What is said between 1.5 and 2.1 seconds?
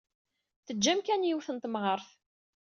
n temɣart.